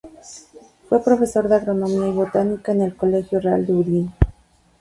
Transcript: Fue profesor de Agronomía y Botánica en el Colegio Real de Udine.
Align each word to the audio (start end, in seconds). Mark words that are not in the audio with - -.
Fue 0.89 1.03
profesor 1.03 1.47
de 1.47 1.57
Agronomía 1.57 2.07
y 2.07 2.11
Botánica 2.13 2.71
en 2.71 2.81
el 2.81 2.95
Colegio 2.95 3.39
Real 3.39 3.67
de 3.67 3.73
Udine. 3.73 4.11